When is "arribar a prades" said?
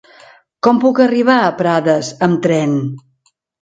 1.05-2.13